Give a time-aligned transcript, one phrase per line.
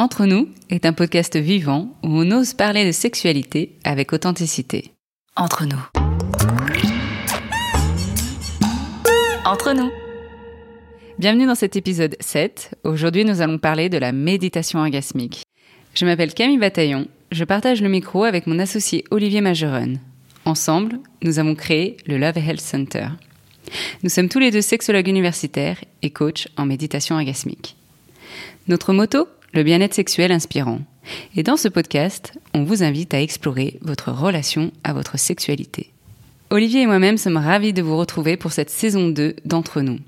[0.00, 4.94] Entre nous est un podcast vivant où on ose parler de sexualité avec authenticité.
[5.36, 5.76] Entre nous.
[9.44, 9.90] Entre nous.
[11.18, 12.78] Bienvenue dans cet épisode 7.
[12.82, 15.42] Aujourd'hui, nous allons parler de la méditation orgasmique.
[15.92, 17.06] Je m'appelle Camille Bataillon.
[17.30, 19.98] Je partage le micro avec mon associé Olivier Majeron.
[20.46, 23.08] Ensemble, nous avons créé le Love Health Center.
[24.02, 27.76] Nous sommes tous les deux sexologues universitaires et coachs en méditation orgasmique.
[28.66, 29.28] Notre motto?
[29.52, 30.80] Le bien-être sexuel inspirant.
[31.36, 35.90] Et dans ce podcast, on vous invite à explorer votre relation à votre sexualité.
[36.50, 39.98] Olivier et moi-même sommes ravis de vous retrouver pour cette saison 2 d'Entre nous.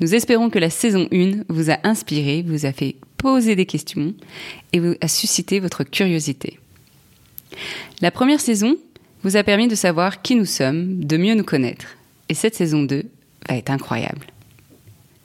[0.00, 4.14] Nous espérons que la saison 1 vous a inspiré, vous a fait poser des questions
[4.72, 6.58] et vous a suscité votre curiosité.
[8.00, 8.76] La première saison
[9.24, 11.96] vous a permis de savoir qui nous sommes, de mieux nous connaître.
[12.28, 13.04] Et cette saison 2
[13.48, 14.26] va être incroyable.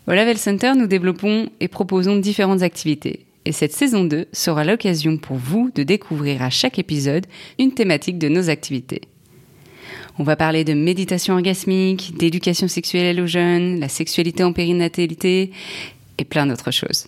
[0.05, 3.25] Au Level Center, nous développons et proposons différentes activités.
[3.45, 7.25] Et cette saison 2 sera l'occasion pour vous de découvrir à chaque épisode
[7.57, 9.03] une thématique de nos activités.
[10.19, 15.51] On va parler de méditation orgasmique, d'éducation sexuelle aux jeunes, la sexualité en périnatalité
[16.17, 17.07] et plein d'autres choses.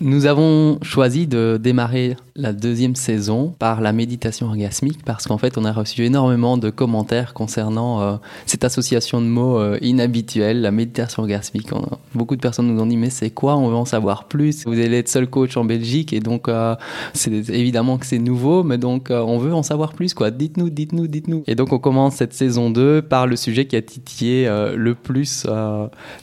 [0.00, 5.58] Nous avons choisi de démarrer la deuxième saison par la méditation orgasmique parce qu'en fait
[5.58, 8.16] on a reçu énormément de commentaires concernant euh,
[8.46, 11.68] cette association de mots euh, inhabituelle, la méditation orgasmique.
[12.14, 13.56] beaucoup de personnes nous ont dit mais c'est quoi?
[13.56, 14.64] On veut en savoir plus.
[14.66, 16.74] Vous allez être seul coach en Belgique et donc euh,
[17.14, 20.30] c'est évidemment que c'est nouveau mais donc on veut en savoir plus quoi.
[20.30, 21.44] Dites-nous, dites-nous, dites-nous.
[21.46, 25.46] Et donc on commence cette saison 2 par le sujet qui a titillé le plus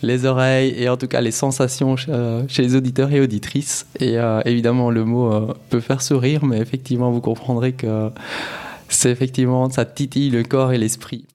[0.02, 4.42] les oreilles et en tout cas les sensations chez les auditeurs et auditrices et euh,
[4.46, 8.10] évidemment, le mot euh, peut faire sourire, mais effectivement, vous comprendrez que
[8.88, 11.26] c'est effectivement, ça titille le corps et l'esprit.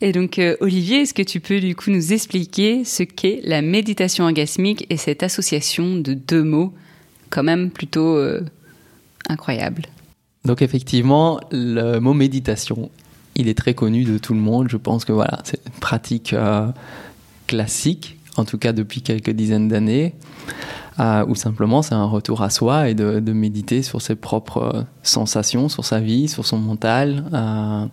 [0.00, 3.62] Et donc, euh, Olivier, est-ce que tu peux du coup nous expliquer ce qu'est la
[3.62, 6.72] méditation orgasmique et cette association de deux mots,
[7.30, 8.16] quand même plutôt
[9.28, 9.86] incroyable?
[10.44, 12.90] Donc, effectivement, le mot méditation,
[13.34, 14.68] il est très connu de tout le monde.
[14.70, 16.34] Je pense que voilà, c'est une pratique
[17.48, 20.14] classique, en tout cas depuis quelques dizaines d'années
[21.28, 25.68] ou simplement c'est un retour à soi et de, méditer sur ses propres euh, sensations,
[25.68, 27.86] sur sa vie, sur son mental, euh,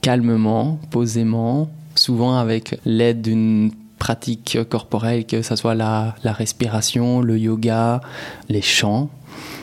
[0.00, 8.00] calmement, posément, souvent avec l'aide d'une pratique corporelle, que ce soit la, respiration, le yoga,
[8.48, 9.10] les chants.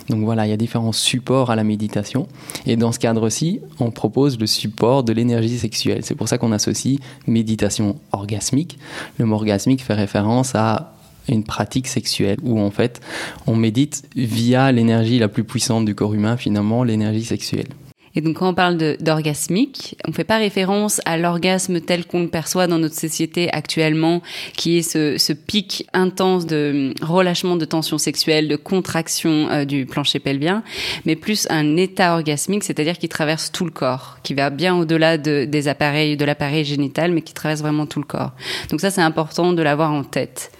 [0.10, 2.28] Donc voilà, il y a différents supports à la méditation.
[2.66, 6.02] Et dans ce cadre-ci, on propose le support de l'énergie sexuelle.
[6.04, 8.78] C'est pour ça qu'on associe méditation orgasmique.
[9.18, 10.94] Le mot orgasmique fait référence à
[11.28, 13.02] une pratique sexuelle où en fait
[13.48, 17.68] on médite via l'énergie la plus puissante du corps humain finalement, l'énergie sexuelle.
[18.16, 22.22] Et donc quand on parle d'orgasmique, on ne fait pas référence à l'orgasme tel qu'on
[22.22, 24.22] le perçoit dans notre société actuellement,
[24.56, 29.86] qui est ce, ce pic intense de relâchement de tension sexuelle, de contraction euh, du
[29.86, 30.64] plancher pelvien,
[31.06, 35.18] mais plus un état orgasmique, c'est-à-dire qui traverse tout le corps, qui va bien au-delà
[35.18, 38.32] de, des appareils, de l'appareil génital, mais qui traverse vraiment tout le corps.
[38.70, 40.52] Donc ça, c'est important de l'avoir en tête.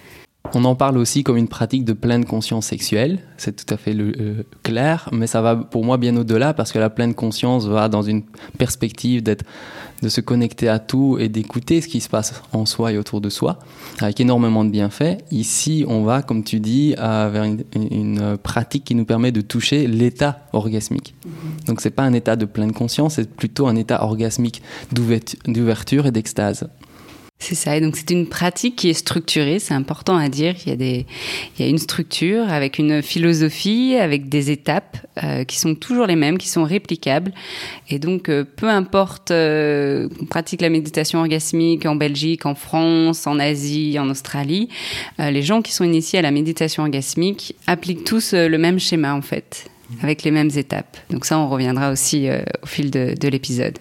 [0.54, 3.94] On en parle aussi comme une pratique de pleine conscience sexuelle, c'est tout à fait
[3.94, 7.88] euh, clair, mais ça va pour moi bien au-delà parce que la pleine conscience va
[7.88, 8.22] dans une
[8.58, 9.44] perspective d'être,
[10.02, 13.20] de se connecter à tout et d'écouter ce qui se passe en soi et autour
[13.20, 13.58] de soi,
[14.00, 15.18] avec énormément de bienfaits.
[15.30, 20.40] Ici, on va, comme tu dis, vers une, pratique qui nous permet de toucher l'état
[20.52, 21.14] orgasmique.
[21.26, 21.66] Mm-hmm.
[21.66, 26.10] Donc c'est pas un état de pleine conscience, c'est plutôt un état orgasmique d'ouverture et
[26.10, 26.68] d'extase.
[27.38, 27.76] C'est ça.
[27.76, 29.58] Et donc, c'est une pratique qui est structurée.
[29.58, 30.54] C'est important à dire.
[30.64, 31.06] Il y a des,
[31.56, 36.06] il y a une structure avec une philosophie, avec des étapes euh, qui sont toujours
[36.06, 37.32] les mêmes, qui sont réplicables.
[37.90, 43.26] Et donc, euh, peu importe euh, qu'on pratique la méditation orgasmique en Belgique, en France,
[43.26, 44.68] en Asie, en Australie,
[45.18, 49.22] les gens qui sont initiés à la méditation orgasmique appliquent tous le même schéma en
[49.22, 49.70] fait,
[50.02, 50.96] avec les mêmes étapes.
[51.10, 52.28] Donc ça, on reviendra aussi
[52.62, 53.78] au fil de, de l'épisode.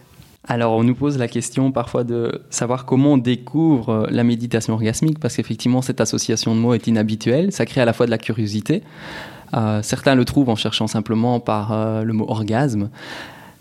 [0.47, 4.73] Alors, on nous pose la question parfois de savoir comment on découvre euh, la méditation
[4.73, 7.51] orgasmique, parce qu'effectivement, cette association de mots est inhabituelle.
[7.51, 8.84] Ça crée à la fois de la curiosité.
[9.55, 12.90] Euh, certains le trouvent en cherchant simplement par euh, le mot orgasme,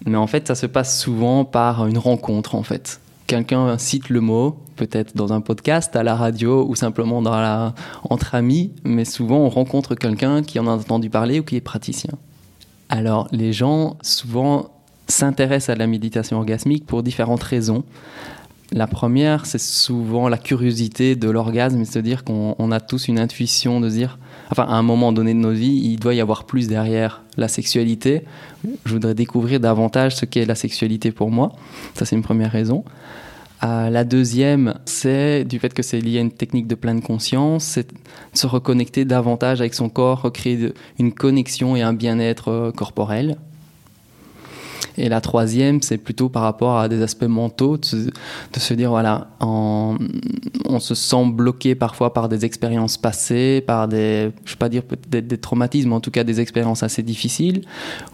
[0.04, 3.00] mais en fait, ça se passe souvent par une rencontre, en fait.
[3.26, 7.22] Quelqu'un cite le mot, peut-être dans un podcast, à la radio ou simplement
[8.10, 11.62] entre amis, mais souvent on rencontre quelqu'un qui en a entendu parler ou qui est
[11.62, 12.10] praticien.
[12.90, 14.73] Alors, les gens, souvent,
[15.06, 17.84] s'intéresse à la méditation orgasmique pour différentes raisons.
[18.72, 23.88] La première, c'est souvent la curiosité de l'orgasme, c'est-à-dire qu'on a tous une intuition de
[23.88, 24.18] dire,
[24.50, 27.46] enfin, à un moment donné de nos vies, il doit y avoir plus derrière la
[27.46, 28.22] sexualité.
[28.84, 31.52] Je voudrais découvrir davantage ce qu'est la sexualité pour moi.
[31.94, 32.84] Ça, c'est une première raison.
[33.62, 37.92] la deuxième, c'est du fait que c'est lié à une technique de pleine conscience, c'est
[38.32, 43.36] se reconnecter davantage avec son corps, recréer une connexion et un bien-être euh, corporel.
[44.96, 49.28] Et la troisième, c'est plutôt par rapport à des aspects mentaux, de se, dire, voilà,
[49.40, 49.98] on
[50.78, 55.26] se sent bloqué parfois par des expériences passées, par des, je ne pas dire peut-être
[55.26, 57.62] des traumatismes, mais en tout cas des expériences assez difficiles,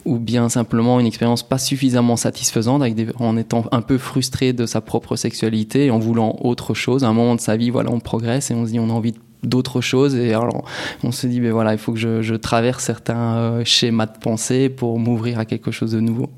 [0.04, 2.82] ou bien simplement une expérience pas suffisamment satisfaisante,
[3.18, 7.04] en étant un peu frustré de sa propre sexualité en voulant autre chose.
[7.04, 8.92] À un moment de sa vie, voilà, on progresse et on se dit, on a
[8.92, 10.64] envie d'autres choses et alors
[11.02, 14.68] on se dit ben voilà il faut que je, traverse certains euh, schémas de pensée
[14.68, 16.30] pour m'ouvrir à quelque chose de nouveau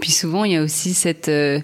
[0.00, 1.60] Puis souvent, il y a aussi cette, euh,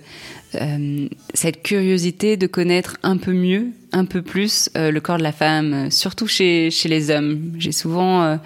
[0.54, 5.22] euh, cette curiosité de connaître un peu mieux un peu plus euh, le corps de
[5.22, 7.52] la femme, euh, surtout chez, chez les hommes.
[7.58, 8.36] J'ai souvent, euh,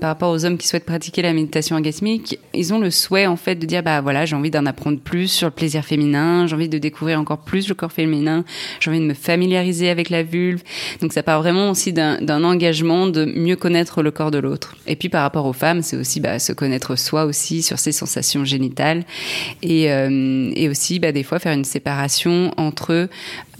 [0.00, 3.36] par rapport aux hommes qui souhaitent pratiquer la méditation orgasmique, ils ont le souhait en
[3.36, 6.54] fait de dire bah voilà j'ai envie d'en apprendre plus sur le plaisir féminin, j'ai
[6.54, 8.44] envie de découvrir encore plus le corps féminin,
[8.80, 10.62] j'ai envie de me familiariser avec la vulve.
[11.00, 14.76] Donc ça part vraiment aussi d'un engagement de mieux connaître le corps de l'autre.
[14.86, 17.92] Et puis par rapport aux femmes, c'est aussi bah, se connaître soi aussi sur ses
[17.92, 19.04] sensations génitales
[19.62, 23.08] et, et aussi bah, des fois faire une séparation entre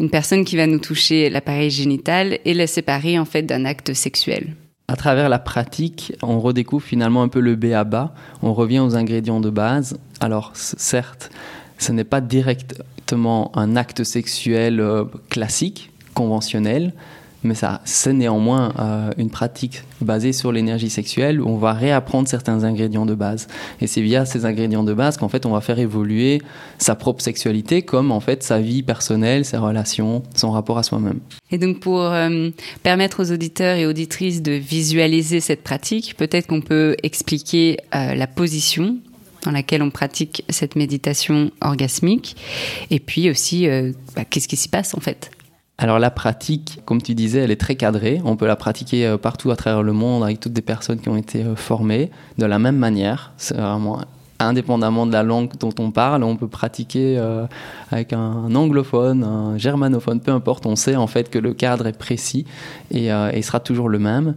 [0.00, 3.94] une personne qui va nous toucher l'appareil génital et la séparer en fait d'un acte
[3.94, 4.54] sexuel.
[4.88, 8.14] À travers la pratique, on redécouvre finalement un peu le B à bas.
[8.42, 9.98] On revient aux ingrédients de base.
[10.20, 11.30] Alors certes,
[11.76, 16.94] ce n'est pas directement un acte sexuel euh, classique, conventionnel,
[17.44, 22.26] mais ça, c'est néanmoins euh, une pratique basée sur l'énergie sexuelle où on va réapprendre
[22.26, 23.46] certains ingrédients de base.
[23.80, 26.42] Et c'est via ces ingrédients de base qu'en fait on va faire évoluer
[26.78, 31.20] sa propre sexualité comme en fait sa vie personnelle, ses relations, son rapport à soi-même.
[31.52, 32.50] Et donc pour euh,
[32.82, 38.26] permettre aux auditeurs et auditrices de visualiser cette pratique, peut-être qu'on peut expliquer euh, la
[38.26, 38.96] position
[39.44, 42.36] dans laquelle on pratique cette méditation orgasmique
[42.90, 43.68] et puis aussi
[44.16, 45.30] bah, qu'est-ce qui s'y passe en fait.
[45.80, 48.20] Alors la pratique, comme tu disais, elle est très cadrée.
[48.24, 51.08] On peut la pratiquer euh, partout à travers le monde avec toutes des personnes qui
[51.08, 53.32] ont été euh, formées de la même manière.
[53.36, 54.00] C'est vraiment
[54.40, 57.46] indépendamment de la langue dont on parle, on peut pratiquer euh,
[57.92, 60.66] avec un anglophone, un germanophone, peu importe.
[60.66, 62.44] On sait en fait que le cadre est précis
[62.90, 64.34] et, il sera toujours le même.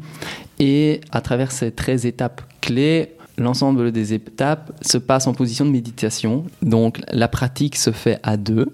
[0.59, 5.71] Et à travers ces 13 étapes clés, l'ensemble des étapes se passe en position de
[5.71, 6.45] méditation.
[6.63, 8.69] Donc la pratique se fait à deux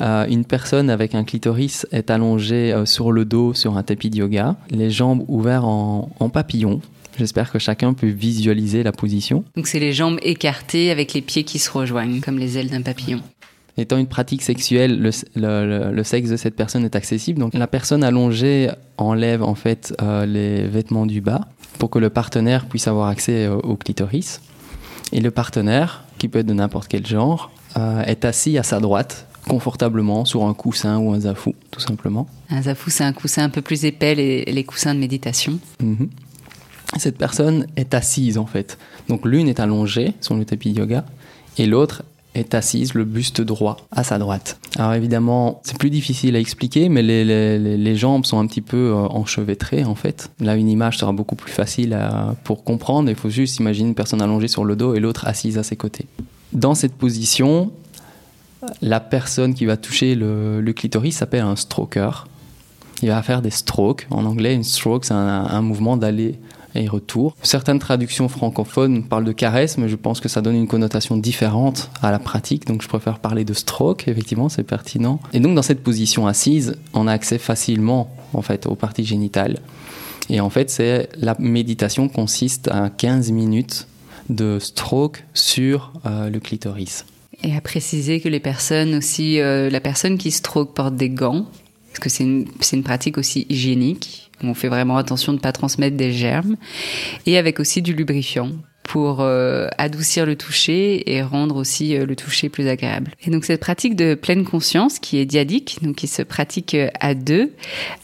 [0.00, 4.10] euh, une personne avec un clitoris est allongée euh, sur le dos sur un tapis
[4.10, 6.80] de yoga, les jambes ouvertes en, papillon.
[7.18, 9.44] J'espère que chacun peut visualiser la position.
[9.56, 12.82] Donc c'est les jambes écartées avec les pieds qui se rejoignent comme les ailes d'un
[12.82, 13.20] papillon.
[13.76, 17.40] Étant une pratique sexuelle, le, sexe de cette personne est accessible.
[17.40, 21.42] Donc la personne allongée enlève en fait euh, les vêtements du bas
[21.78, 24.40] pour que le partenaire puisse avoir accès au clitoris.
[25.12, 27.50] Et le partenaire, qui peut être de n'importe quel genre,
[28.06, 32.28] est assis à sa droite confortablement sur un coussin ou un zafou, tout simplement.
[32.50, 35.58] Un zafou, c'est un coussin un peu plus épais, les, les coussins de méditation.
[35.82, 36.08] Mhm.
[36.96, 38.78] Cette personne est assise en fait.
[39.08, 41.04] Donc l'une est allongée sur le tapis yoga
[41.58, 42.02] et l'autre
[42.34, 44.58] est assise, le buste droit à sa droite.
[44.76, 48.60] Alors évidemment, c'est plus difficile à expliquer, mais les, les, les, jambes sont un petit
[48.60, 50.30] peu euh, enchevêtrées en fait.
[50.40, 53.10] Là, une image sera beaucoup plus facile à, pour comprendre.
[53.10, 55.76] Il faut juste imaginer une personne allongée sur le dos et l'autre assise à ses
[55.76, 56.06] côtés.
[56.52, 57.72] Dans cette position,
[58.82, 62.26] la personne qui va toucher le, clitoris s'appelle un stroker.
[63.02, 64.06] Il va faire des strokes.
[64.10, 66.38] En anglais, une stroke, c'est un, mouvement d'aller
[66.74, 67.34] et retour.
[67.42, 71.90] Certaines traductions francophones parlent de caresse, mais je pense que ça donne une connotation différente
[72.02, 75.18] à la pratique, donc je préfère parler de stroke, effectivement, c'est pertinent.
[75.32, 79.58] Et donc dans cette position assise, on a accès facilement en fait aux parties génitales.
[80.30, 83.88] Et en fait, c'est la méditation consiste à 15 minutes
[84.28, 87.06] de stroke sur euh, le clitoris.
[87.42, 91.46] Et à préciser que les personnes aussi, euh, la personne qui stroke porte des gants,
[91.88, 94.30] parce que c'est une, une, pratique aussi hygiénique.
[94.42, 96.56] On fait vraiment attention de ne pas transmettre des germes.
[97.26, 98.50] Et avec aussi du lubrifiant
[98.88, 103.12] pour euh, adoucir le toucher et rendre aussi euh, le toucher plus agréable.
[103.22, 106.88] Et donc cette pratique de pleine conscience qui est diadique, donc qui se pratique euh,
[106.98, 107.52] à deux,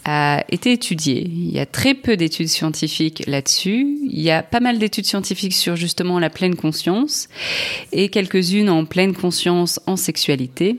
[0.04, 1.22] a été étudiée.
[1.26, 3.96] Il y a très peu d'études scientifiques là-dessus.
[4.10, 7.30] Il y a pas mal d'études scientifiques sur justement la pleine conscience
[7.92, 10.76] et quelques-unes en pleine conscience en sexualité.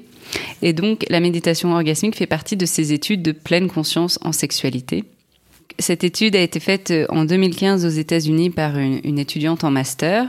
[0.62, 5.04] Et donc la méditation orgasmique fait partie de ces études de pleine conscience en sexualité.
[5.78, 10.28] Cette étude a été faite euh, en 2015 aux États-Unis par une, étudiante en master.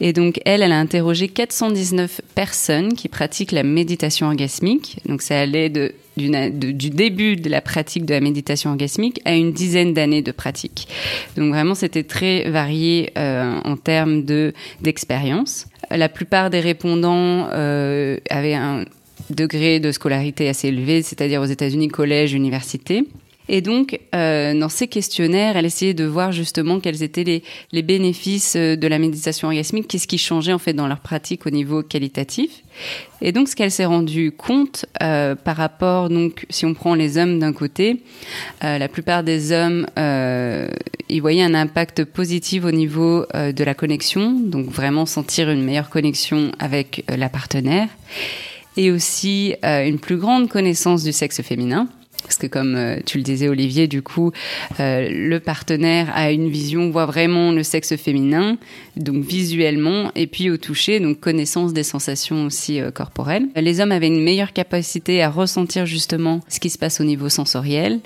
[0.00, 4.98] Et donc, elle, elle a interrogé 419 personnes qui pratiquent la méditation orgasmique.
[5.06, 9.92] Donc, ça allait du, début de la pratique de la méditation orgasmique à une dizaine
[9.92, 10.88] d'années de pratique.
[11.36, 15.66] Donc, vraiment, c'était très varié euh, en termes de d'expérience.
[15.90, 18.84] La plupart des répondants euh, avaient un,
[19.30, 23.04] degré de scolarité assez élevé, c'est-à-dire aux États-Unis, collège, université.
[23.48, 27.82] Et donc, euh, dans ces questionnaires, elle essayait de voir justement quels étaient les, les
[27.82, 31.50] bénéfices euh, de la méditation orgasmique, qu'est-ce qui changeait en fait dans leur pratique au
[31.50, 32.50] niveau qualitatif.
[33.22, 37.18] Et donc, ce qu'elle s'est rendue compte euh, par rapport, donc, si on prend les
[37.18, 38.02] hommes d'un côté,
[38.64, 40.68] euh, la plupart des hommes, euh,
[41.08, 45.62] ils voyaient un impact positif au niveau euh, de la connexion, donc vraiment sentir une
[45.62, 47.88] meilleure connexion avec euh, la partenaire,
[48.76, 51.88] et aussi euh, une plus grande connaissance du sexe féminin.
[52.26, 54.32] Parce que comme euh, tu le disais Olivier, du coup,
[54.80, 58.58] euh, le partenaire a une vision, voit vraiment le sexe féminin,
[58.96, 63.46] donc visuellement, et puis au toucher, donc connaissance des sensations aussi euh, corporelles.
[63.54, 67.28] Les hommes avaient une meilleure capacité à ressentir justement ce qui se passe au niveau
[67.28, 68.00] sensoriel,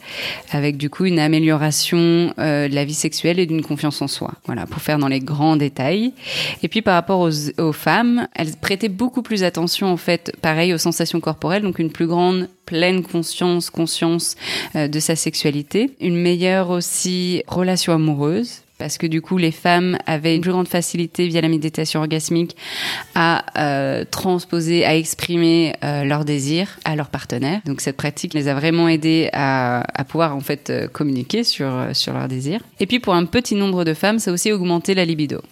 [0.51, 4.35] avec du coup une amélioration de la vie sexuelle et d'une confiance en soi.
[4.45, 6.13] Voilà, pour faire dans les grands détails.
[6.63, 10.75] Et puis par rapport aux, aux femmes, elles prêtaient beaucoup plus attention en fait, pareil,
[10.75, 14.37] aux sensations corporelles, donc une plus grande pleine conscience, conscience
[14.77, 19.99] euh, de sa sexualité, une meilleure aussi relation amoureuse parce que du coup les femmes
[20.07, 22.57] avaient une plus grande facilité via la méditation orgasmique
[23.15, 27.61] à euh, transposer, à exprimer euh, leurs désirs à leur partenaire.
[27.67, 31.71] Donc cette pratique les a vraiment aidées à, à pouvoir en fait euh, communiquer sur
[31.93, 32.61] sur leurs désirs.
[32.79, 35.43] Et puis pour un petit nombre de femmes, ça a aussi augmenté la libido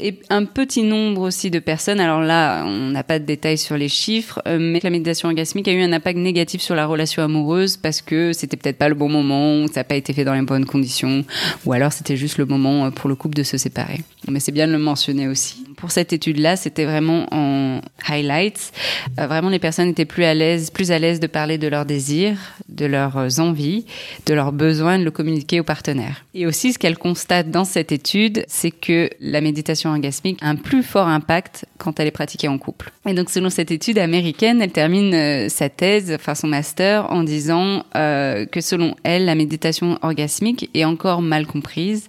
[0.00, 2.00] et un petit nombre aussi de personnes.
[2.00, 5.66] Alors là, on n'a pas de détails sur les chiffres, euh, mais la méditation orgasmique
[5.66, 8.94] a eu un impact négatif sur la relation amoureuse parce que c'était peut-être pas le
[8.94, 11.24] bon moment, ça n'a pas été fait dans les bonnes conditions,
[11.66, 14.00] ou alors c'était juste le moment euh, pour le couple de se séparer.
[14.28, 15.64] Mais c'est bien de le mentionner aussi.
[15.76, 18.72] Pour cette étude-là, c'était vraiment en highlights.
[19.18, 21.86] Euh, vraiment, les personnes étaient plus à l'aise, plus à l'aise de parler de leurs
[21.86, 22.36] désirs,
[22.68, 23.84] de leurs envies,
[24.26, 26.24] de leurs besoins, de le communiquer aux partenaires.
[26.34, 30.56] Et aussi, ce qu'elle constate dans cette étude, c'est que la méditation orgasmique a un
[30.56, 32.92] plus fort impact quand elle est pratiquée en couple.
[33.06, 37.22] Et donc, selon cette étude américaine, elle termine euh, sa thèse, enfin son master, en
[37.22, 42.08] disant euh, que selon elle, la méditation orgasmique est encore mal comprise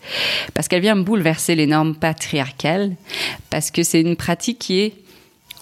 [0.53, 2.95] parce qu'elle vient bouleverser les normes patriarcales,
[3.49, 4.93] parce que c'est une pratique qui est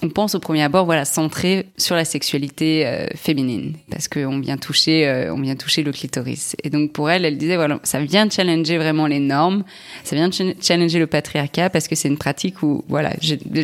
[0.03, 4.57] on pense au premier abord, voilà, centré sur la sexualité euh, féminine, parce qu'on vient
[4.57, 6.55] toucher, euh, on vient toucher le clitoris.
[6.63, 9.63] Et donc pour elle, elle disait voilà, ça vient challenger vraiment les normes,
[10.03, 10.29] ça vient
[10.61, 13.13] challenger le patriarcat, parce que c'est une pratique où, voilà,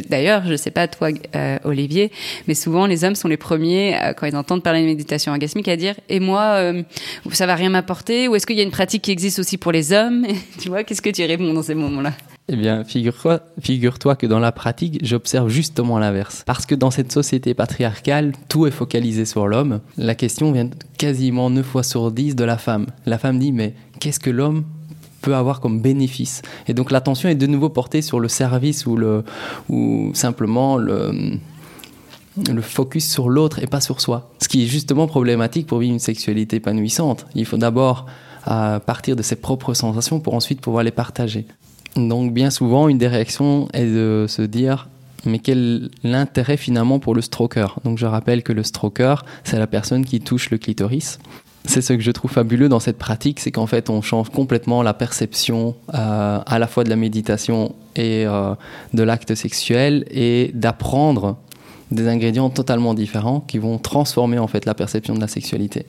[0.10, 2.12] d'ailleurs, je sais pas toi, euh, Olivier,
[2.48, 5.68] mais souvent les hommes sont les premiers euh, quand ils entendent parler de méditation orgasmique
[5.68, 6.84] à dire et moi, euh,
[7.32, 9.72] ça va rien m'apporter, ou est-ce qu'il y a une pratique qui existe aussi pour
[9.72, 10.26] les hommes?
[10.60, 12.14] Tu vois, qu'est-ce que tu réponds dans ces moments-là?
[12.50, 16.44] Eh bien, figure-toi figure que dans la pratique, j'observe justement l'inverse.
[16.46, 19.80] Parce que dans cette société patriarcale, tout est focalisé sur l'homme.
[19.98, 22.88] La question vient quasiment 9 fois sur 10 de la femme.
[23.06, 24.66] La femme dit, mais qu'est-ce que l'homme
[25.22, 26.42] peut avoir comme bénéfice?
[26.68, 29.24] Et donc l'attention est de nouveau portée sur le service ou, le,
[29.70, 31.40] ou simplement le,
[32.52, 34.32] le focus sur l'autre et pas sur soi.
[34.42, 37.26] Ce qui est justement problématique pour vivre une sexualité épanouissante.
[37.36, 38.06] Il faut d'abord
[38.46, 41.48] à partir de ses propres sensations pour ensuite pouvoir les partager.
[41.96, 44.90] Donc bien souvent, une des réactions est de se dire
[45.26, 47.80] mais quel l'intérêt finalement pour le stroker?
[47.84, 51.20] Donc je rappelle que le stroker, c'est la personne qui touche le clitoris.
[51.66, 54.84] C'est ce que je trouve fabuleux dans cette pratique, c'est qu'en fait on change complètement
[54.84, 58.54] la perception euh, à la fois de la méditation et euh,
[58.94, 61.38] de l'acte sexuel et d'apprendre
[61.90, 65.86] des ingrédients totalement différents qui vont transformer en fait la perception de la sexualité.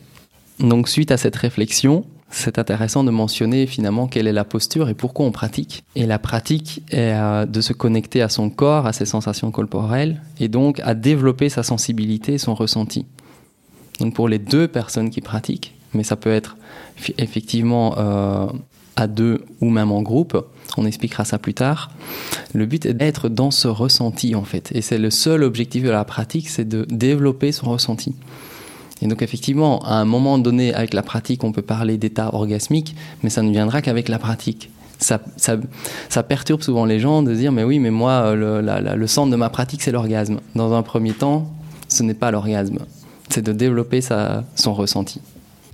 [0.60, 4.94] Donc suite à cette réflexion, c'est intéressant de mentionner finalement quelle est la posture et
[4.94, 5.84] pourquoi on pratique.
[5.94, 10.20] Et la pratique est euh, de se connecter à son corps, à ses sensations corporelles,
[10.40, 13.06] et donc à développer sa sensibilité son ressenti.
[14.00, 16.56] Donc pour les deux personnes qui pratiquent, mais ça peut être
[17.18, 18.46] effectivement euh,
[18.96, 20.36] à deux ou même en groupe,
[20.76, 21.90] on expliquera ça plus tard,
[22.52, 24.72] le but est d'être dans ce ressenti en fait.
[24.74, 28.14] Et c'est le seul objectif de la pratique, c'est de développer son ressenti.
[29.02, 32.94] Et donc effectivement, à un moment donné, avec la pratique, on peut parler d'état orgasmique,
[33.22, 34.70] mais ça ne viendra qu'avec la pratique.
[34.98, 35.18] Ça,
[36.22, 39.82] perturbe souvent les gens de dire mais oui mais moi le, centre de ma pratique
[39.82, 40.40] c'est l'orgasme.
[40.54, 41.52] Dans un premier temps,
[41.88, 42.78] ce n'est pas l'orgasme,
[43.28, 45.20] c'est de développer son ressenti.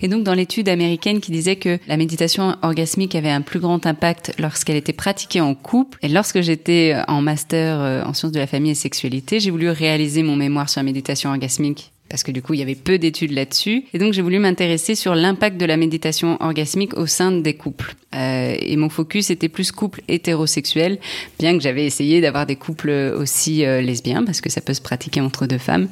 [0.03, 3.87] Et donc dans l'étude américaine qui disait que la méditation orgasmique avait un plus grand
[3.87, 8.47] impact lorsqu'elle était pratiquée en couple, et lorsque j'étais en master en sciences de la
[8.47, 12.43] famille et sexualité, j'ai voulu réaliser mon mémoire sur la méditation orgasmique parce que du
[12.43, 13.85] coup, il y avait peu d'études là-dessus.
[13.95, 17.95] Et donc, j'ai voulu m'intéresser sur l'impact de la méditation orgasmique au sein des couples.
[18.15, 20.99] Euh, et mon focus était plus couple hétérosexuel,
[21.39, 24.81] bien que j'avais essayé d'avoir des couples aussi euh, lesbiens, parce que ça peut se
[24.81, 25.89] pratiquer entre deux femmes.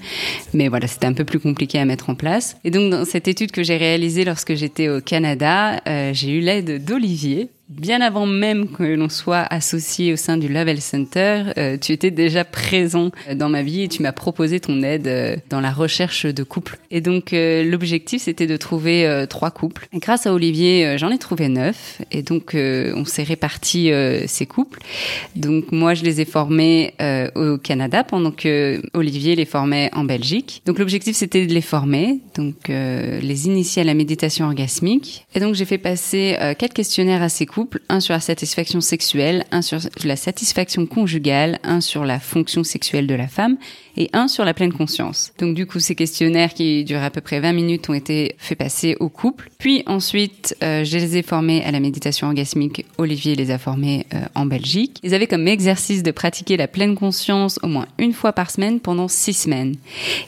[0.52, 2.56] Mais voilà, c'était un peu plus compliqué à mettre en place.
[2.64, 6.40] Et donc, dans cette étude que j'ai réalisée lorsque j'étais au Canada, euh, j'ai eu
[6.40, 11.76] l'aide d'Olivier, bien avant même que l'on soit associé au sein du Level Center, euh,
[11.78, 15.60] tu étais déjà présent dans ma vie et tu m'as proposé ton aide euh, dans
[15.60, 16.78] la recherche de couples.
[16.90, 19.86] Et donc euh, l'objectif c'était de trouver trois couples.
[19.94, 23.90] Grâce à Olivier, j'en ai trouvé neuf et donc on s'est réparti
[24.26, 24.80] ces couples.
[25.36, 26.94] Donc moi je les ai formés
[27.34, 30.62] au Canada pendant que Olivier les formait en Belgique.
[30.66, 35.26] Donc l'objectif c'était de les former, donc les initier à la méditation orgasmique.
[35.34, 37.57] Et donc j'ai fait passer quatre questionnaires à ces couples
[37.88, 43.06] un sur la satisfaction sexuelle, un sur la satisfaction conjugale, un sur la fonction sexuelle
[43.06, 43.56] de la femme
[43.96, 45.32] et un sur la pleine conscience.
[45.38, 48.58] Donc du coup, ces questionnaires qui durent à peu près 20 minutes ont été faits
[48.58, 49.50] passer au couple.
[49.58, 52.84] Puis ensuite, euh, je les ai formés à la méditation orgasmique.
[52.96, 54.98] Olivier les a formés euh, en Belgique.
[55.02, 58.80] Ils avaient comme exercice de pratiquer la pleine conscience au moins une fois par semaine
[58.80, 59.74] pendant six semaines.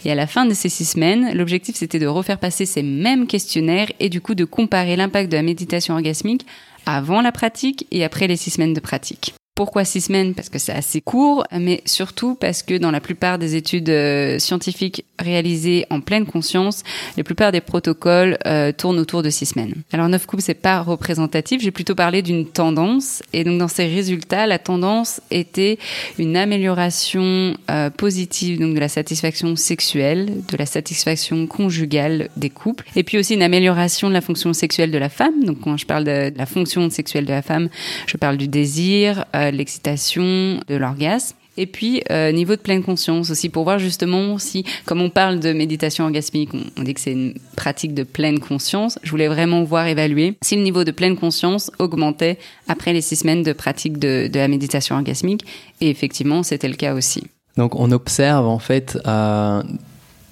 [0.05, 3.27] Et à la fin de ces six semaines, l'objectif c'était de refaire passer ces mêmes
[3.27, 6.47] questionnaires et du coup de comparer l'impact de la méditation orgasmique
[6.87, 9.35] avant la pratique et après les six semaines de pratique.
[9.55, 10.35] Pourquoi six semaines?
[10.35, 14.39] Parce que c'est assez court, mais surtout parce que dans la plupart des études euh,
[14.39, 16.83] scientifiques réalisées en pleine conscience,
[17.19, 19.75] la plupart des protocoles euh, tournent autour de six semaines.
[19.93, 21.61] Alors neuf coupes, c'est pas représentatif.
[21.61, 25.79] J'ai plutôt parlé d'une tendance, et donc dans ces résultats, la tendance était
[26.19, 32.87] une amélioration euh, positive donc de la satisfaction sexuelle, de la satisfaction conjugale des couples,
[32.97, 35.45] et puis aussi une amélioration de la fonction sexuelle de la femme.
[35.45, 37.69] Donc quand je parle de, la fonction sexuelle de la femme,
[38.07, 41.37] je parle du désir de l'excitation, de l'orgasme.
[41.57, 45.41] Et puis, euh, niveau de pleine conscience aussi, pour voir justement si, comme on parle
[45.41, 49.63] de méditation orgasmique, on, dit que c'est une pratique de pleine conscience, je voulais vraiment
[49.65, 52.39] voir évaluer si le niveau de pleine conscience augmentait
[52.69, 55.45] après les six semaines de pratique de, la méditation orgasmique.
[55.81, 57.25] Et effectivement, c'était le cas aussi.
[57.57, 59.63] Donc, on observe en fait euh,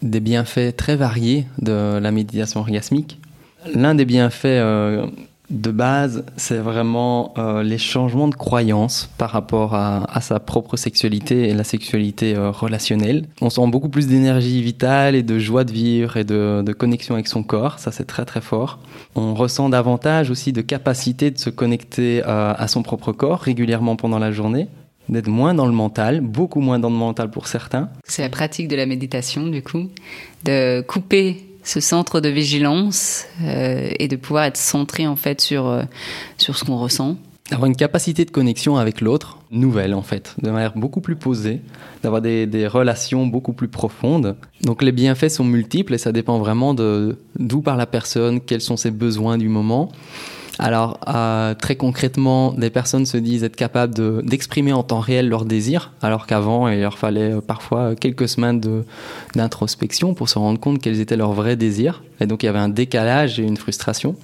[0.03, 3.19] des bienfaits très variés de la méditation orgasmique.
[3.75, 5.07] L'un des bienfaits euh,
[5.51, 11.49] de base, c'est vraiment euh, les changements de croyance par rapport à, sa propre sexualité
[11.49, 13.27] et la sexualité euh, relationnelle.
[13.41, 17.29] On sent beaucoup plus d'énergie vitale et de joie de vivre et de, connexion avec
[17.29, 18.79] son corps, ça c'est très très fort.
[19.15, 23.97] On ressent davantage aussi de capacité de se connecter euh, à son propre corps régulièrement
[23.97, 24.69] pendant la journée
[25.09, 27.89] d'être moins dans le mental, beaucoup moins dans le mental pour certains.
[28.05, 29.89] C'est la pratique de la méditation, du coup,
[30.45, 35.67] de couper ce centre de vigilance euh, et de pouvoir être centré en fait sur,
[35.67, 35.83] euh,
[36.39, 37.19] sur ce qu'on ressent.
[37.51, 41.61] Avoir une capacité de connexion avec l'autre nouvelle en fait, de manière beaucoup plus posée,
[42.03, 44.37] d'avoir des, des, relations beaucoup plus profondes.
[44.63, 48.79] Donc les bienfaits sont multiples et ça dépend vraiment d'où part la personne, quels sont
[48.79, 49.91] ses besoins du moment.
[50.61, 53.95] Alors, euh, très concrètement, des personnes se disent être capables
[54.25, 58.61] d'exprimer en temps réel leurs désirs, alors qu'avant, il leur fallait euh, parfois quelques semaines
[59.37, 62.03] d'introspection pour se rendre compte quels étaient leurs vrais désirs.
[62.21, 64.17] Et donc, il y avait un décalage et une frustration.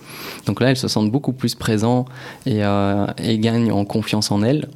[0.47, 2.09] Donc là, elles se sentent beaucoup plus présentes
[2.47, 4.69] et, euh, et gagnent en confiance en elles.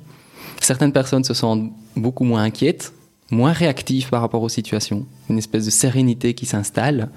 [0.61, 2.93] Certaines personnes se sentent beaucoup moins inquiètes,
[3.31, 7.09] moins réactives par rapport aux situations, une espèce de sérénité qui s'installe.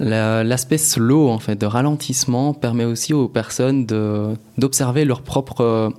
[0.00, 3.86] L'aspect slow, en fait, de ralentissement, permet aussi aux personnes
[4.56, 5.90] d'observer leur propre euh,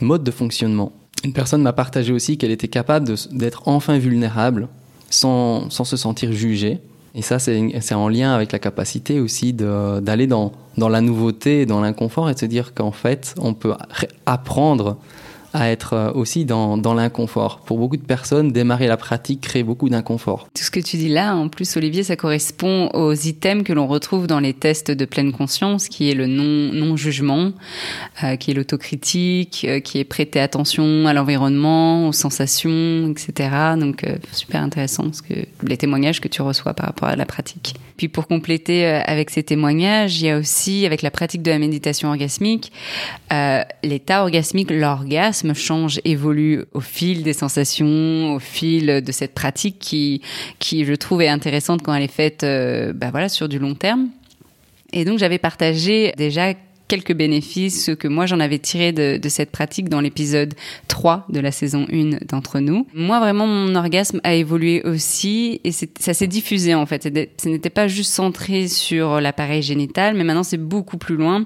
[0.00, 0.92] mode de fonctionnement.
[1.24, 4.68] Une personne m'a partagé aussi qu'elle était capable d'être enfin vulnérable
[5.10, 6.78] sans, sans, se sentir jugée.
[7.14, 11.80] Et ça, c'est en lien avec la capacité aussi d'aller dans, dans la nouveauté, dans
[11.80, 13.72] l'inconfort et de se dire qu'en fait, on peut
[14.26, 14.98] apprendre
[15.56, 17.60] à être euh, aussi dans, dans l'inconfort.
[17.60, 20.46] Pour beaucoup de personnes, démarrer la pratique crée beaucoup d'inconfort.
[20.54, 23.86] Tout ce que tu dis là, en plus, Olivier, ça correspond aux items que l'on
[23.86, 27.52] retrouve dans les tests de pleine conscience, qui est le non-jugement,
[28.22, 33.50] euh, qui est l'autocritique, euh, qui est prêter attention à l'environnement, aux sensations, etc.
[33.78, 35.10] Donc, super intéressant
[35.62, 37.74] les témoignages que tu reçois par rapport à la pratique.
[37.96, 41.58] Puis pour compléter avec ces témoignages, il y a aussi, avec la pratique de la
[41.58, 42.72] méditation orgasmique,
[43.82, 50.22] l'état orgasmique, l'orgasme, change, évolue au fil des sensations, au fil de cette pratique qui,
[50.58, 53.74] qui je trouve est intéressante quand elle est faite, euh, bah voilà, sur du long
[53.74, 54.08] terme.
[54.92, 56.54] Et donc j'avais partagé déjà
[56.88, 60.54] quelques bénéfices que moi j'en avais tiré de, de, cette pratique dans l'épisode
[60.88, 62.86] 3 de la saison 1 d'entre nous.
[62.94, 67.02] Moi vraiment mon orgasme a évolué aussi et ça s'est diffusé en fait.
[67.42, 71.44] Ce n'était pas juste centré sur l'appareil génital mais maintenant c'est beaucoup plus loin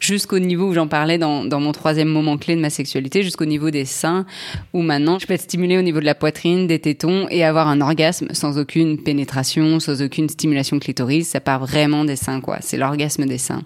[0.00, 3.44] jusqu'au niveau où j'en parlais dans, dans mon troisième moment clé de ma sexualité, jusqu'au
[3.44, 4.26] niveau des seins
[4.72, 7.68] où maintenant je peux être stimulée au niveau de la poitrine, des tétons et avoir
[7.68, 11.28] un orgasme sans aucune pénétration, sans aucune stimulation clitoris.
[11.28, 12.58] Ça part vraiment des seins quoi.
[12.60, 13.62] C'est l'orgasme des seins.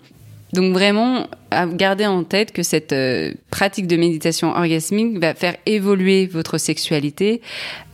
[0.53, 5.57] Donc vraiment, à garder en tête que cette euh, pratique de méditation orgasmique va faire
[5.67, 7.41] évoluer votre sexualité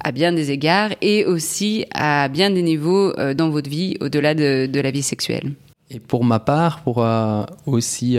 [0.03, 4.35] à bien des égards et aussi à bien des niveaux euh, dans votre vie au-delà
[4.35, 5.53] de, la vie sexuelle.
[5.91, 8.19] Et pour ma part, pour euh, aussi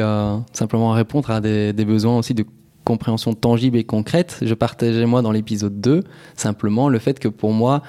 [0.54, 2.46] simplement répondre à des, besoins aussi de
[2.86, 6.04] compréhension tangible et concrète, je partageais moi dans l'épisode 2
[6.36, 7.82] simplement le fait que pour moi,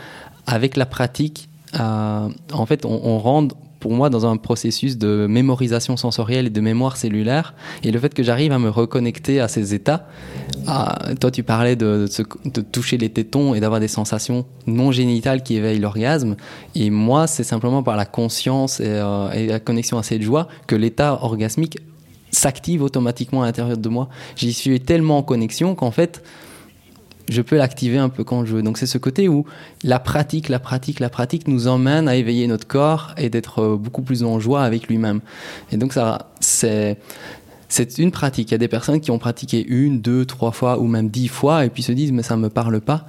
[0.46, 5.96] avec la pratique, en fait, on, on rentre pour moi dans un processus de mémorisation
[5.96, 7.54] sensorielle et de mémoire cellulaire.
[7.82, 10.08] Et le fait que j'arrive à me reconnecter à ces états,
[11.20, 12.06] toi tu parlais de,
[12.72, 16.36] toucher les tétons et d'avoir des sensations non génitales qui éveillent l'orgasme.
[16.74, 20.76] Et moi, c'est simplement par la conscience euh, et la connexion à cette joie que
[20.76, 21.78] l'état orgasmique
[22.30, 24.08] s'active automatiquement à l'intérieur de moi.
[24.36, 26.22] J'y suis tellement en connexion qu'en fait,
[27.28, 28.62] je peux l'activer un peu quand je veux.
[28.62, 29.44] Donc c'est ce côté où
[29.82, 33.76] la pratique, la pratique, la pratique nous emmène à éveiller notre corps et d'être euh,
[33.76, 35.20] beaucoup plus en joie avec lui-même.
[35.72, 36.98] Et donc ça, c'est
[37.70, 38.50] c'est une pratique.
[38.50, 41.28] Il y a des personnes qui ont pratiqué une, deux, trois fois ou même dix
[41.28, 43.06] fois et puis se disent mais ça me parle pas.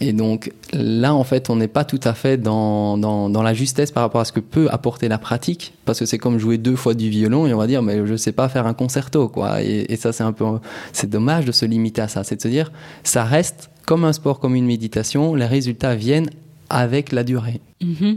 [0.00, 3.90] Et donc là, en fait, on n'est pas tout à fait dans, dans, la justesse
[3.90, 6.76] par rapport à ce que peut apporter la pratique, parce que c'est comme jouer deux
[6.76, 9.62] fois du violon et on va dire, mais je sais pas faire un concerto, quoi.
[9.62, 10.44] Et, ça, c'est un peu,
[10.92, 12.22] c'est dommage de se limiter à ça.
[12.22, 12.70] C'est de se dire,
[13.02, 16.30] ça reste comme un sport, comme une méditation, les résultats viennent
[16.70, 17.60] avec la durée.
[17.80, 18.14] Mmh.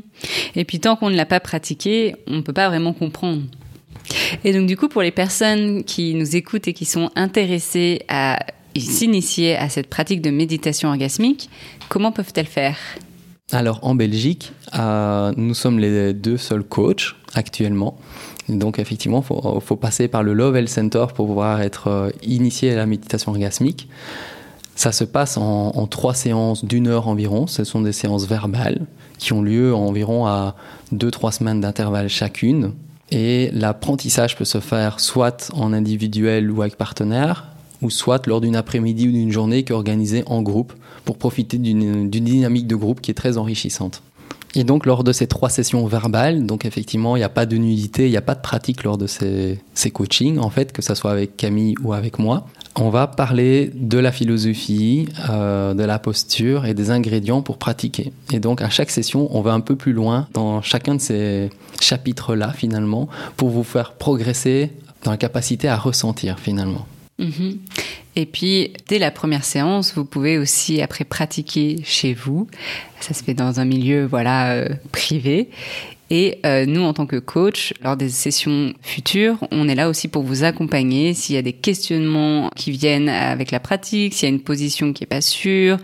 [0.55, 3.43] Et puis tant qu'on ne l'a pas pratiqué, on ne peut pas vraiment comprendre.
[4.43, 8.39] Et donc du coup, pour les personnes qui nous écoutent et qui sont intéressées à
[8.79, 11.49] s'initier à cette pratique de méditation orgasmique,
[11.89, 12.77] comment peuvent-elles faire?
[13.51, 17.97] Alors en Belgique, euh, nous sommes les deux seuls coachs actuellement.
[18.47, 22.75] Donc effectivement, il faut, passer par le Lovell Center pour pouvoir être euh, initié à
[22.75, 23.89] la méditation orgasmique.
[24.75, 27.45] Ça se passe en, en trois séances d'une heure environ.
[27.47, 28.85] Ce sont des séances verbales
[29.17, 30.55] qui ont lieu environ à
[30.91, 32.73] deux, trois semaines d'intervalle chacune.
[33.11, 37.50] Et l'apprentissage peut se faire soit en individuel ou avec partenaire,
[37.81, 40.73] ou soit lors d'une après-midi ou d'une journée qui est organisée en groupe
[41.05, 44.01] pour profiter d'une dynamique de groupe qui est très enrichissante.
[44.53, 47.55] Et donc lors de ces trois sessions verbales, donc effectivement il n'y a pas de
[47.55, 50.81] nudité, il n'y a pas de pratique lors de ces, ces coachings en fait, que
[50.81, 52.47] ce soit avec Camille ou avec moi.
[52.75, 58.11] On va parler de la philosophie, euh, de la posture et des ingrédients pour pratiquer.
[58.31, 61.49] Et donc à chaque session, on va un peu plus loin dans chacun de ces
[61.79, 64.71] chapitres-là finalement pour vous faire progresser
[65.03, 66.85] dans la capacité à ressentir finalement.
[67.21, 67.57] Mmh.
[68.15, 72.47] Et puis, dès la première séance, vous pouvez aussi après pratiquer chez vous.
[72.99, 75.49] Ça se fait dans un milieu voilà euh, privé.
[76.13, 80.09] Et euh, nous, en tant que coach, lors des sessions futures, on est là aussi
[80.09, 84.31] pour vous accompagner s'il y a des questionnements qui viennent avec la pratique, s'il y
[84.31, 85.77] a une position qui est pas sûre.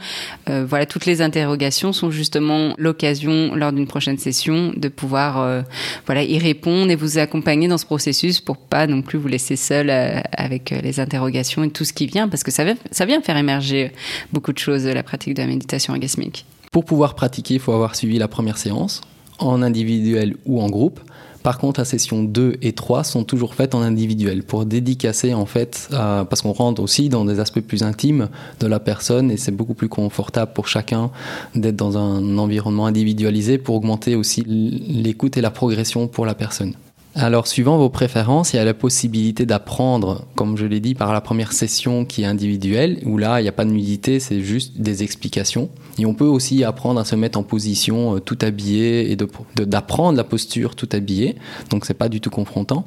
[0.50, 5.62] Euh, voilà, toutes les interrogations sont justement l'occasion lors d'une prochaine session de pouvoir euh,
[6.06, 9.56] voilà y répondre et vous accompagner dans ce processus pour pas non plus vous laisser
[9.56, 12.66] seul avec les interrogations et tout ce qui vient parce que ça,
[13.06, 13.94] vient faire émerger
[14.34, 16.46] beaucoup de choses la pratique de la méditation orgasmique.
[16.74, 19.02] Pour pouvoir pratiquer, il faut avoir suivi la première séance
[19.40, 21.00] en individuel ou en groupe.
[21.44, 25.46] Par contre, la session 2 et 3 sont toujours faites en individuel pour dédicacer en
[25.46, 28.28] fait, parce qu'on rentre aussi dans des aspects plus intimes
[28.60, 31.10] de la personne et c'est beaucoup plus confortable pour chacun
[31.56, 36.74] d'être dans un environnement individualisé pour augmenter aussi l'écoute et la progression pour la personne.
[37.20, 41.14] Alors, suivant vos préférences, il y a la possibilité d'apprendre, comme je l'ai dit, par
[41.14, 44.42] la première session qui est individuelle, où là, il n'y a pas de nudité, c'est
[44.42, 45.70] juste des explications.
[45.98, 50.16] Et on peut aussi apprendre à se mettre en position euh, tout habillé et d'apprendre
[50.16, 51.38] la posture tout habillé.
[51.72, 52.86] Donc, c'est pas du tout confrontant.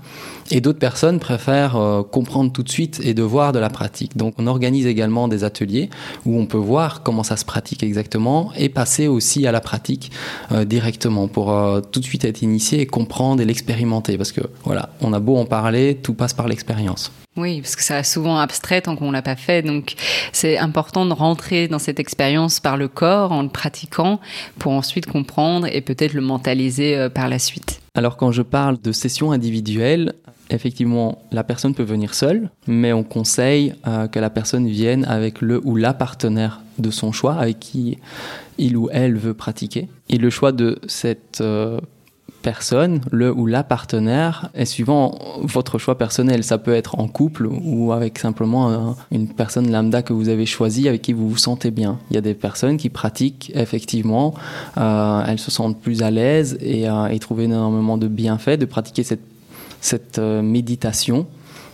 [0.52, 4.16] Et d'autres personnes préfèrent euh, comprendre tout de suite et de voir de la pratique.
[4.16, 5.90] Donc, on organise également des ateliers
[6.24, 10.12] où on peut voir comment ça se pratique exactement et passer aussi à la pratique
[10.52, 11.52] euh, directement pour
[11.90, 15.38] tout de suite être initié et comprendre et l'expérimenter parce que voilà, on a beau
[15.38, 17.11] en parler, tout passe par l'expérience.
[17.38, 19.62] Oui, parce que ça reste souvent abstrait tant qu'on l'a pas fait.
[19.62, 19.94] Donc,
[20.30, 24.20] c'est important de rentrer dans cette expérience par le corps en le pratiquant
[24.59, 27.80] pour ensuite comprendre et peut-être le mentaliser euh, par la suite.
[27.94, 30.12] Alors, quand je parle de session individuelle,
[30.50, 35.40] effectivement, la personne peut venir seule, mais on conseille euh, que la personne vienne avec
[35.40, 37.96] le ou la partenaire de son choix, avec qui
[38.59, 39.88] il ou elle veut pratiquer.
[40.11, 41.80] Et le choix de cette euh,
[42.42, 46.44] personne, le ou la partenaire, est suivant votre choix personnel.
[46.44, 50.46] Ça peut être en couple ou avec simplement un, une personne lambda que vous avez
[50.46, 51.98] choisie avec qui vous vous sentez bien.
[52.11, 54.35] Il y a des personnes qui pratiquent effectivement,
[54.79, 58.64] euh, elles se sentent plus à l'aise et, euh, et trouvent énormément de bienfaits de
[58.64, 59.24] pratiquer cette,
[59.81, 61.26] cette euh, méditation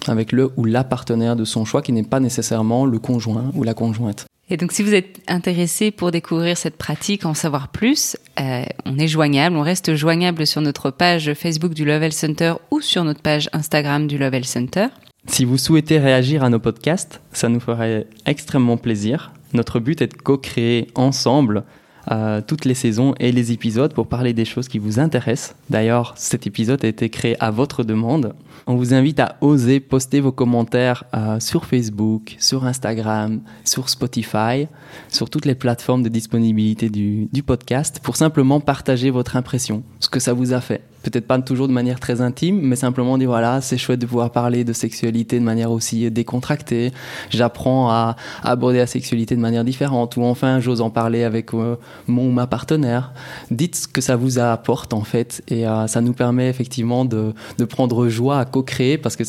[0.09, 3.63] avec le ou la partenaire de son choix qui n'est pas nécessairement le conjoint ou
[3.63, 4.26] la conjointe.
[4.49, 8.97] Et donc, si vous êtes intéressé pour découvrir cette pratique, en savoir plus, euh, on
[8.97, 13.23] est joignable, on reste joignable sur notre page Facebook du Level Center ou sur notre
[13.23, 14.87] page Instagram du Level Center.
[15.27, 19.33] Si vous souhaitez réagir à nos podcasts, ça nous ferait extrêmement plaisir.
[19.53, 21.65] Notre but est de co-créer ensemble
[22.11, 25.55] euh, toutes les saisons et les épisodes pour parler des choses qui vous intéressent.
[25.71, 28.35] D'ailleurs, cet épisode a été créé à votre demande.
[28.67, 34.69] On vous invite à oser poster vos commentaires euh, sur Facebook, sur Instagram, sur Spotify,
[35.09, 40.09] sur toutes les plateformes de disponibilité du, du podcast pour simplement partager votre impression, ce
[40.09, 43.29] que ça vous a fait peut-être pas toujours de manière très intime, mais simplement dire
[43.29, 46.93] voilà, c'est chouette de pouvoir parler de sexualité de manière aussi décontractée.
[47.31, 51.77] J'apprends à, aborder la sexualité de manière différente, ou enfin j'ose en parler avec euh,
[52.07, 53.13] mon ou ma partenaire.
[53.51, 57.35] Dites ce que ça vous apporte en fait, et euh, ça nous permet effectivement de,
[57.69, 59.25] prendre joie à co-créer, parce que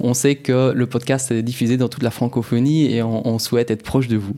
[0.00, 3.82] on sait que le podcast est diffusé dans toute la francophonie et on souhaite être
[3.82, 4.34] proche de vous.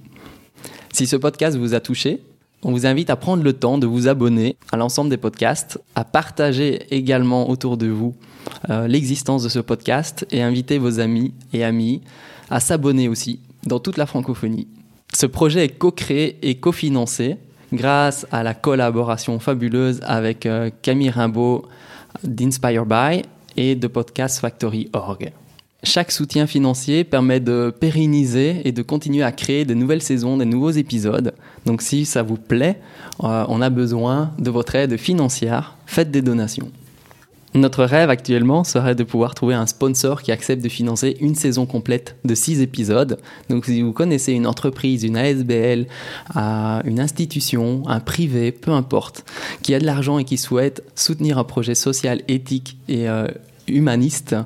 [0.92, 2.20] Si ce podcast vous a touché,
[2.64, 6.04] on vous invite à prendre le temps de vous abonner à l'ensemble des podcasts, à
[6.04, 8.14] partager également autour de vous
[8.70, 12.00] euh, l'existence de ce podcast et inviter vos amis et amis
[12.50, 14.66] à s'abonner aussi dans toute la francophonie.
[15.12, 17.36] Ce projet est co-créé et cofinancé
[17.72, 21.66] grâce à la collaboration fabuleuse avec euh, Camille Rimbaud
[22.22, 23.22] d'Inspire By
[23.56, 25.32] et de Podcast Factory.org.
[25.84, 30.44] Chaque soutien financier permet de pérenniser et de continuer à créer de nouvelles saisons, de
[30.44, 31.34] nouveaux épisodes.
[31.66, 32.80] Donc si ça vous plaît,
[33.22, 35.76] euh, on a besoin de votre aide financière.
[35.84, 36.70] Faites des donations.
[37.52, 41.66] Notre rêve actuellement serait de pouvoir trouver un sponsor qui accepte de financer une saison
[41.66, 43.18] complète de 6 épisodes.
[43.50, 45.86] Donc si vous connaissez une entreprise, une ASBL,
[46.34, 49.24] euh, une institution, un privé, peu importe,
[49.62, 53.28] qui a de l'argent et qui souhaite soutenir un projet social, éthique et euh,
[53.68, 54.36] humaniste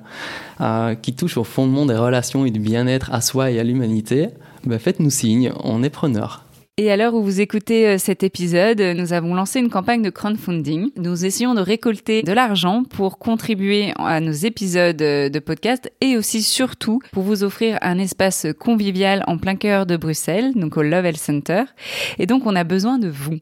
[0.61, 4.28] euh, qui touche au fondement des relations et du bien-être à soi et à l'humanité,
[4.64, 6.44] ben faites-nous signe, on est preneur.
[6.81, 10.11] Et à l'heure où vous écoutez euh, cet épisode, nous avons lancé une campagne de
[10.11, 10.90] crowdfunding.
[10.96, 16.16] Nous essayons de récolter de l'argent pour contribuer à nos épisodes euh, de podcast et
[16.16, 20.83] aussi surtout pour vous offrir un espace convivial en plein cœur de Bruxelles, donc au
[20.83, 21.64] Lovell Center.
[22.20, 23.38] Et donc on a besoin de vous.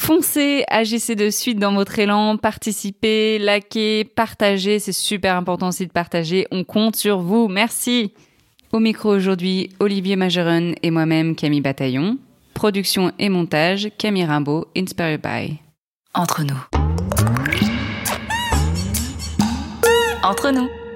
[0.00, 5.92] Foncez, agissez de suite dans votre élan, participez, likez, partagez, c'est super important aussi de
[5.92, 8.14] partager, on compte sur vous, merci.
[8.72, 12.16] Au micro aujourd'hui, Olivier Majeron et moi-même Camille Bataillon.
[12.54, 15.58] Production et montage, Camille Rimbaud, Inspired by.
[16.14, 16.64] Entre nous.
[20.22, 20.89] Entre nous.